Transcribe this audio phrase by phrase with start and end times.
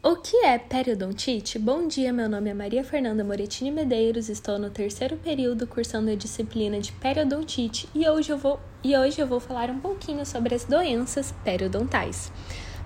[0.00, 1.58] O que é periodontite?
[1.58, 6.14] Bom dia, meu nome é Maria Fernanda Moretini Medeiros, estou no terceiro período cursando a
[6.14, 10.54] disciplina de periodontite e hoje eu vou, e hoje eu vou falar um pouquinho sobre
[10.54, 12.30] as doenças periodontais.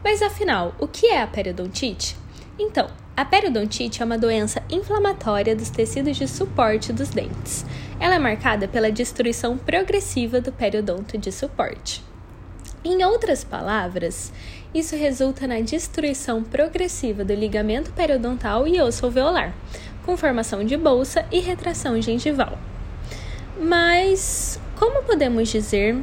[0.03, 2.17] Mas afinal, o que é a periodontite?
[2.59, 7.67] Então, a periodontite é uma doença inflamatória dos tecidos de suporte dos dentes.
[8.01, 12.12] Ela é marcada pela destruição progressiva do periodonto de suporte.
[12.85, 14.33] Em outras palavras,
[14.75, 19.55] isso resulta na destruição progressiva do ligamento periodontal e osso alveolar,
[20.05, 22.59] com formação de bolsa e retração gengival.
[23.57, 25.97] Mas como podemos dizer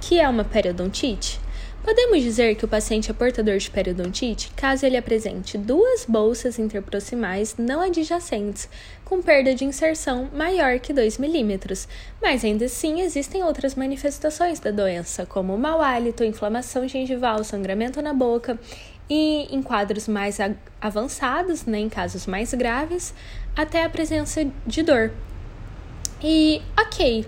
[0.00, 1.35] que é uma periodontite?
[1.86, 7.54] Podemos dizer que o paciente é portador de periodontite caso ele apresente duas bolsas interproximais
[7.56, 8.68] não adjacentes,
[9.04, 11.86] com perda de inserção maior que 2 milímetros,
[12.20, 18.12] mas ainda assim existem outras manifestações da doença, como mau hálito, inflamação gengival, sangramento na
[18.12, 18.58] boca
[19.08, 20.38] e, em quadros mais
[20.80, 23.14] avançados, né, em casos mais graves,
[23.54, 25.12] até a presença de dor.
[26.20, 27.24] E, ok.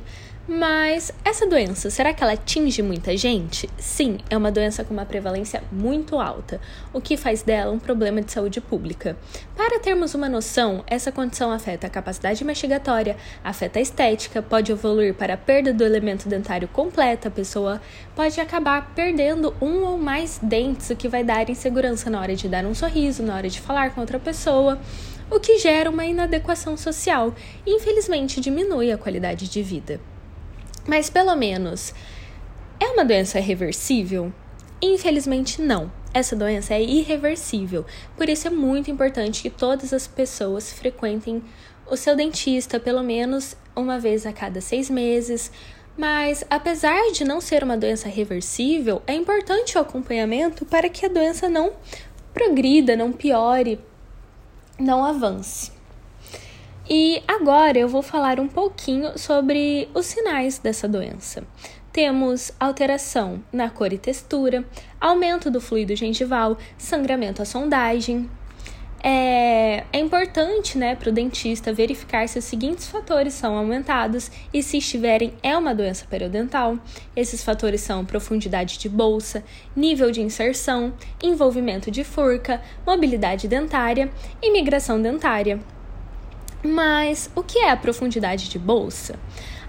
[0.50, 3.68] Mas essa doença, será que ela atinge muita gente?
[3.76, 6.58] Sim, é uma doença com uma prevalência muito alta,
[6.90, 9.14] o que faz dela um problema de saúde pública.
[9.54, 15.12] Para termos uma noção, essa condição afeta a capacidade mastigatória, afeta a estética, pode evoluir
[15.12, 17.78] para a perda do elemento dentário completa, a pessoa
[18.16, 22.48] pode acabar perdendo um ou mais dentes, o que vai dar insegurança na hora de
[22.48, 24.80] dar um sorriso, na hora de falar com outra pessoa
[25.30, 27.34] o que gera uma inadequação social
[27.66, 30.00] e, infelizmente, diminui a qualidade de vida.
[30.88, 31.92] Mas pelo menos
[32.80, 34.32] é uma doença reversível?
[34.80, 35.92] Infelizmente não.
[36.14, 37.84] Essa doença é irreversível,
[38.16, 41.42] por isso é muito importante que todas as pessoas frequentem
[41.86, 45.52] o seu dentista pelo menos uma vez a cada seis meses.
[45.94, 51.08] Mas, apesar de não ser uma doença reversível, é importante o acompanhamento para que a
[51.10, 51.72] doença não
[52.32, 53.78] progrida, não piore,
[54.78, 55.77] não avance.
[56.90, 61.44] E agora eu vou falar um pouquinho sobre os sinais dessa doença.
[61.92, 64.64] Temos alteração na cor e textura,
[64.98, 68.30] aumento do fluido gengival, sangramento à sondagem.
[69.04, 74.62] É, é importante né, para o dentista verificar se os seguintes fatores são aumentados e,
[74.62, 76.78] se estiverem, é uma doença periodontal.
[77.14, 79.44] Esses fatores são profundidade de bolsa,
[79.76, 84.10] nível de inserção, envolvimento de furca, mobilidade dentária
[84.42, 85.60] e migração dentária.
[86.68, 89.18] Mas o que é a profundidade de bolsa?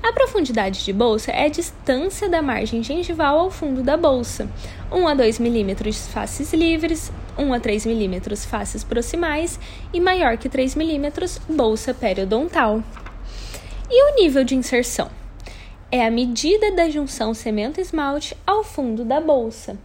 [0.04, 4.50] A profundidade de bolsa é a distância da margem gengival ao fundo da bolsa.
[4.92, 9.58] 1 a 2 milímetros faces livres, 1 a 3 milímetros faces proximais
[9.94, 12.84] e maior que 3 milímetros bolsa periodontal.
[13.90, 15.10] E o nível de inserção?
[15.90, 19.78] É a medida da junção cemento-esmalte ao fundo da bolsa.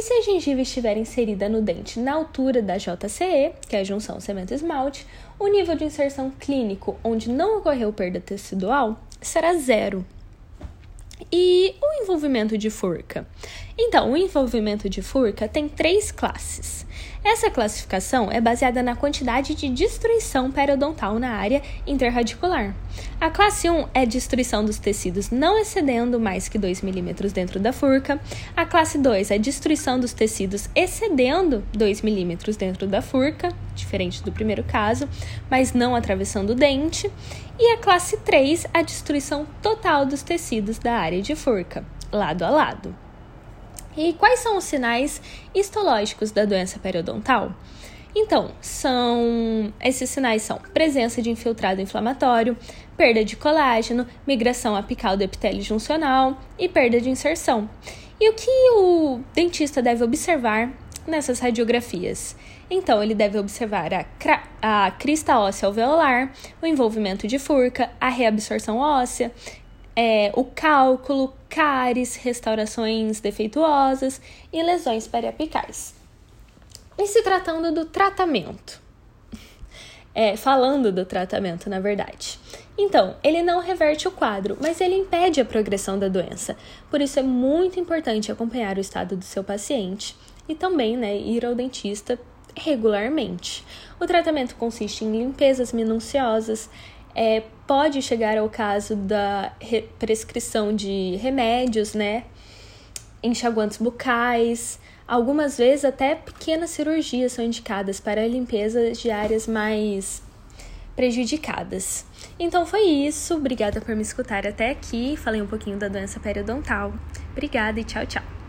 [0.00, 3.84] E se a gengiva estiver inserida no dente na altura da JCE, que é a
[3.84, 5.06] junção cemento-esmalte,
[5.38, 10.02] o nível de inserção clínico, onde não ocorreu perda tecidual, será zero.
[11.30, 13.26] E o envolvimento de furca?
[13.82, 16.86] Então, o envolvimento de furca tem três classes.
[17.24, 22.74] Essa classificação é baseada na quantidade de destruição periodontal na área interradicular.
[23.18, 27.72] A classe 1 é destruição dos tecidos não excedendo mais que 2 milímetros dentro da
[27.72, 28.20] furca.
[28.54, 34.30] A classe 2 é destruição dos tecidos excedendo 2 milímetros dentro da furca, diferente do
[34.30, 35.08] primeiro caso,
[35.50, 37.10] mas não atravessando o dente.
[37.58, 42.50] E a classe 3, a destruição total dos tecidos da área de furca, lado a
[42.50, 43.09] lado.
[43.96, 45.20] E quais são os sinais
[45.54, 47.52] histológicos da doença periodontal?
[48.14, 52.56] Então, são esses sinais são presença de infiltrado inflamatório,
[52.96, 57.70] perda de colágeno, migração apical do epitélio juncional e perda de inserção.
[58.20, 60.72] E o que o dentista deve observar
[61.06, 62.36] nessas radiografias?
[62.68, 68.78] Então, ele deve observar a, a crista óssea alveolar, o envolvimento de furca, a reabsorção
[68.78, 69.32] óssea,
[70.02, 74.18] é, o cálculo, cáries, restaurações defeituosas
[74.50, 75.94] e lesões periapicais.
[76.96, 78.80] E se tratando do tratamento?
[80.12, 82.36] É, falando do tratamento, na verdade.
[82.76, 86.56] Então, ele não reverte o quadro, mas ele impede a progressão da doença.
[86.90, 90.16] Por isso é muito importante acompanhar o estado do seu paciente
[90.48, 92.18] e também né, ir ao dentista
[92.56, 93.64] regularmente.
[94.00, 96.68] O tratamento consiste em limpezas minuciosas,
[97.14, 99.52] é, pode chegar ao caso da
[99.98, 102.24] prescrição de remédios, né?
[103.22, 110.22] Enxaguantes bucais, algumas vezes até pequenas cirurgias são indicadas para limpeza de áreas mais
[110.96, 112.04] prejudicadas.
[112.38, 115.16] Então foi isso, obrigada por me escutar até aqui.
[115.16, 116.92] Falei um pouquinho da doença periodontal.
[117.32, 118.39] Obrigada e tchau, tchau.